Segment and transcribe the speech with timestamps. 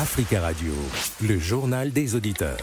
[0.00, 0.72] Africa Radio,
[1.28, 2.56] le journal des auditeurs.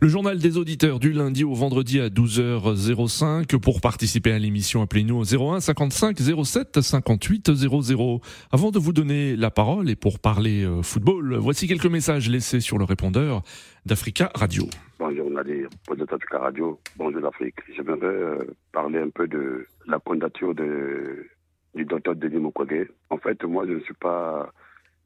[0.00, 3.58] Le journal des auditeurs du lundi au vendredi à 12h05.
[3.58, 8.20] Pour participer à l'émission, appelez-nous au 01 55 07 58 00.
[8.52, 12.60] Avant de vous donner la parole et pour parler euh, football, voici quelques messages laissés
[12.60, 13.42] sur le répondeur
[13.86, 14.66] d'Africa Radio.
[15.00, 17.56] Bonjour Nadir, bonjour d'Africa Radio, bonjour l'Afrique.
[17.74, 18.38] J'aimerais euh,
[18.70, 21.26] parler un peu de la candidature de,
[21.74, 22.88] du docteur Denis Mukwege.
[23.10, 24.52] En fait, moi, je ne suis pas,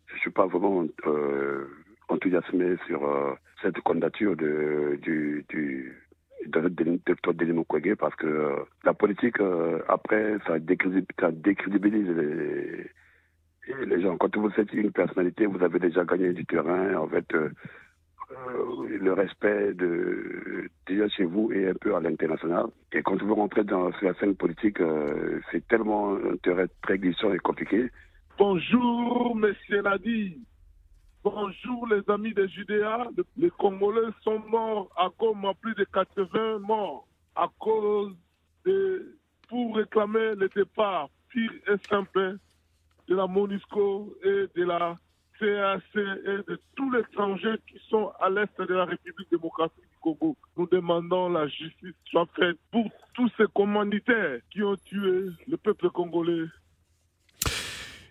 [0.06, 1.66] je suis pas vraiment euh,
[2.08, 5.44] enthousiasmé sur euh, cette candidature de, du,
[6.46, 9.36] docteur Denis Mukwege parce que euh, la politique,
[9.88, 12.90] après, ça décrédibilise, les,
[13.86, 14.16] les gens.
[14.16, 16.94] Quand vous êtes une personnalité, vous avez déjà gagné du terrain.
[16.96, 17.32] En fait,
[18.28, 22.66] le respect de déjà chez vous et un peu à l'international.
[22.92, 24.78] Et quand vous rentrez dans la scène politique,
[25.50, 27.90] c'est tellement un très glissant et compliqué.
[28.38, 30.38] Bonjour, monsieur Nadi.
[31.22, 33.08] Bonjour les amis des Judéas.
[33.36, 38.14] Les Congolais sont morts à cause de plus de 80 morts à cause
[38.64, 39.16] de
[39.48, 42.38] pour réclamer le départ pire et simple
[43.08, 44.96] de la MONUSCO et de la
[45.42, 50.36] Et de tous les étrangers qui sont à l'est de la République démocratique du Congo.
[50.56, 55.90] Nous demandons la justice soit faite pour tous ces commanditaires qui ont tué le peuple
[55.90, 56.46] congolais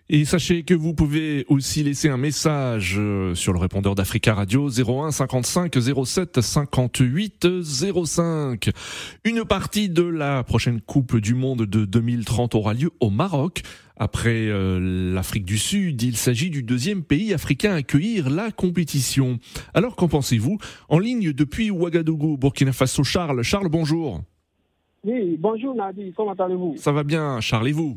[0.08, 4.70] et sachez que vous pouvez aussi laisser un message euh, sur le répondeur d'Africa Radio
[4.70, 8.70] 01 55 07 58 05.
[9.24, 13.62] Une partie de la prochaine Coupe du Monde de 2030 aura lieu au Maroc.
[13.96, 19.38] Après euh, l'Afrique du Sud, il s'agit du deuxième pays africain à accueillir la compétition.
[19.72, 20.58] Alors qu'en pensez-vous?
[20.88, 23.42] En ligne depuis Ouagadougou, Burkina Faso, Charles.
[23.42, 24.20] Charles, bonjour.
[25.02, 26.74] Oui, bonjour Nadi, comment allez-vous?
[26.76, 27.96] Ça va bien, Charles, et vous?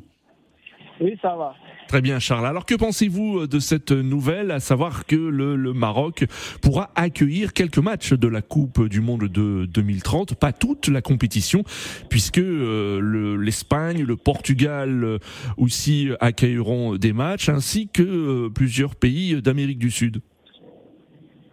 [1.01, 1.53] Oui, ça va.
[1.89, 2.45] Très bien, Charles.
[2.45, 6.23] Alors, que pensez-vous de cette nouvelle, à savoir que le, Maroc
[6.61, 11.63] pourra accueillir quelques matchs de la Coupe du Monde de 2030, pas toute la compétition,
[12.07, 15.17] puisque euh, l'Espagne, le, Portugal euh,
[15.57, 20.19] aussi accueilleront des matchs, ainsi que euh, plusieurs pays d'Amérique du Sud.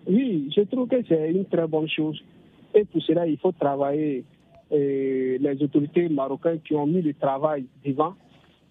[0.06, 2.22] Oui, je trouve que c'est une très bonne chose.
[2.74, 4.22] Et pour cela, il faut travailler
[4.70, 8.14] les autorités marocaines qui ont mis le travail devant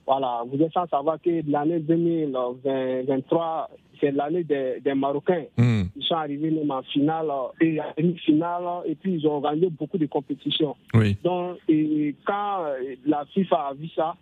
[0.05, 5.45] voilà, vous êtes sans savoir que l'année 2023, c'est l'année des, Marocains.
[5.57, 5.83] Hmm.
[5.95, 7.27] Ils sont arrivés même en finale
[7.59, 10.75] et en demi-finale et puis ils ont gagné beaucoup de compétitions.
[11.23, 12.65] Donc, et quand
[13.05, 14.15] la FIFA a vu ça,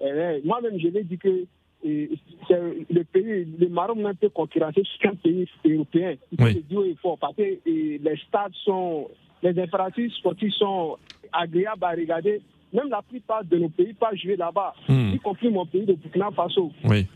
[0.00, 1.46] eh, moi-même je l'ai dit que
[1.84, 6.14] le pays, le Maroc même peut concurrencer un pays européen.
[6.32, 9.08] Il faut le dire fort parce que les stades sont,
[9.42, 10.96] les infrastructures sportives sont
[11.32, 12.40] agréables à regarder
[12.74, 15.12] même la plupart de nos pays pas jouer là-bas, hmm.
[15.14, 16.72] y compris mon pays de Burkina Faso.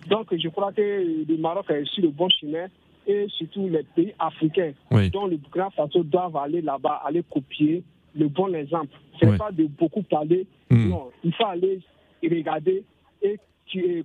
[0.08, 2.66] Donc je crois que le Maroc est sur le bon chemin
[3.06, 4.72] et surtout les pays africains
[5.12, 7.82] dont le Burkina Faso doivent aller là-bas, aller copier
[8.14, 8.96] le bon exemple.
[9.20, 10.88] Ce n'est pas de beaucoup parler, hmm.
[10.88, 11.80] non, il faut aller
[12.22, 12.84] regarder
[13.22, 13.38] et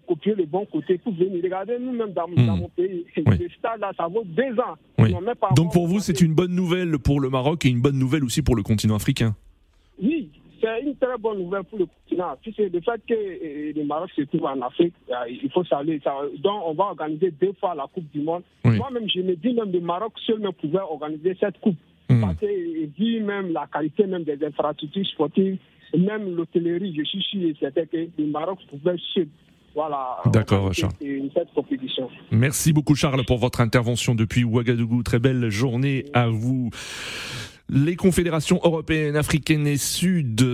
[0.07, 2.59] copier le bon côté pour venir regarder nous-mêmes dans, hmm.
[2.59, 3.05] mon pays.
[3.15, 3.21] Ce
[3.59, 4.75] stade-là, ça vaut deux ans.
[5.55, 8.41] Donc pour vous, c'est une bonne nouvelle pour le Maroc et une bonne nouvelle aussi
[8.41, 9.35] pour le continent africain?
[9.35, 9.52] Oui,
[10.63, 12.37] c'est une très bonne nouvelle pour le continent.
[12.45, 16.15] le fait que euh, le Maroc se trouve en Afrique, euh, il faut saluer ça.
[16.39, 18.43] Donc, on va organiser deux fois la Coupe du Monde.
[18.63, 21.77] Moi-même, je me dis même le Maroc seul ne pouvait organiser cette Coupe.
[22.09, 22.21] Hmm.
[22.21, 25.57] Parce que, euh, vu même la qualité même des infrastructures sportives,
[25.97, 29.27] même l'hôtellerie, je suis sûr et certain que le Maroc pouvait seul
[29.75, 30.17] voilà.
[30.27, 30.93] D'accord, Charles.
[32.29, 35.01] Merci beaucoup, Charles, pour votre intervention depuis Ouagadougou.
[35.01, 36.69] Très belle journée à vous
[37.73, 40.45] les confédérations européennes, africaines et sud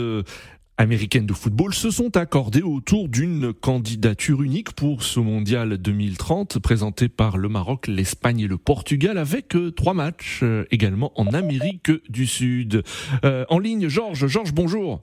[0.79, 7.09] américaines de football se sont accordées autour d'une candidature unique pour ce mondial 2030 présenté
[7.09, 11.91] par le Maroc, l'Espagne et le Portugal avec euh, trois matchs euh, également en Amérique
[12.09, 12.83] du Sud.
[13.25, 14.27] Euh, en ligne, Georges.
[14.27, 15.01] Georges, bonjour.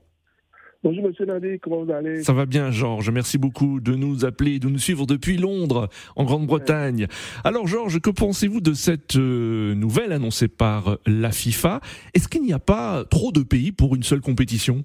[0.85, 2.23] Bonjour Monsieur Nadi, comment vous allez?
[2.23, 6.25] Ça va bien Georges, merci beaucoup de nous appeler, de nous suivre depuis Londres, en
[6.25, 7.07] Grande-Bretagne.
[7.45, 11.81] Alors Georges, que pensez-vous de cette euh, nouvelle annoncée par la FIFA?
[12.15, 14.85] Est-ce qu'il n'y a pas trop de pays pour une seule compétition?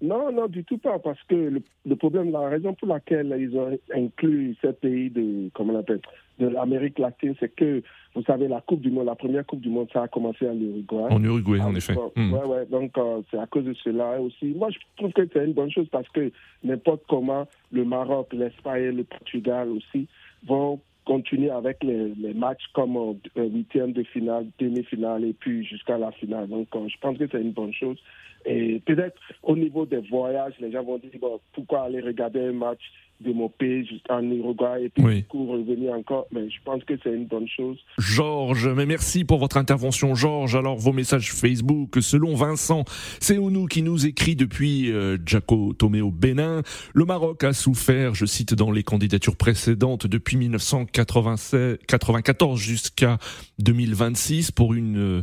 [0.00, 3.76] Non, non, du tout pas, parce que le, problème, la raison pour laquelle ils ont
[3.92, 6.00] inclus ces pays de, comment on appelle,
[6.38, 7.82] de l'Amérique latine, c'est que,
[8.14, 10.54] vous savez, la Coupe du Monde, la première Coupe du Monde, ça a commencé en
[10.54, 11.06] Uruguay.
[11.10, 11.94] En Uruguay, en effet.
[12.14, 12.32] Hmm.
[12.32, 14.46] Ouais, ouais, donc euh, c'est à cause de cela aussi.
[14.46, 16.30] Moi, je trouve que c'est une bonne chose parce que
[16.62, 20.06] n'importe comment, le Maroc, l'Espagne, le Portugal aussi
[20.46, 26.12] vont continuer avec les, matchs comme euh, huitième de finale, demi-finale et puis jusqu'à la
[26.12, 26.48] finale.
[26.48, 27.96] Donc, euh, je pense que c'est une bonne chose.
[28.44, 31.10] Et peut-être au niveau des voyages, les gens vont dire
[31.54, 32.82] pourquoi aller regarder un match
[33.20, 36.26] de mon pays en Uruguay et puis du coup revenir encore.
[36.32, 37.78] Mais je pense que c'est une bonne chose.
[37.98, 40.54] Georges, mais merci pour votre intervention, Georges.
[40.54, 42.84] Alors vos messages Facebook, selon Vincent,
[43.20, 46.62] c'est nous qui nous écrit depuis euh, Jaco Tomé au Bénin.
[46.94, 53.18] Le Maroc a souffert, je cite dans les candidatures précédentes, depuis 1994 jusqu'à
[53.58, 54.52] 2026.
[54.52, 55.22] Pour une euh,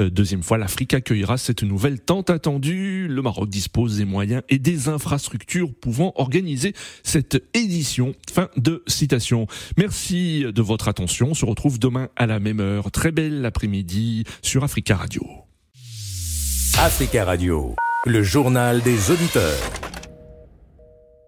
[0.00, 3.06] euh, deuxième fois, l'Afrique accueillera cette nouvelle tant attendue.
[3.08, 6.72] Le Maroc dispose des moyens et des infrastructures pouvant organiser
[7.54, 8.14] édition.
[8.32, 9.46] Fin de citation.
[9.76, 11.28] Merci de votre attention.
[11.30, 12.90] On se retrouve demain à la même heure.
[12.90, 15.22] Très belle après-midi sur Africa Radio.
[16.78, 17.74] Africa Radio,
[18.04, 19.85] le journal des auditeurs.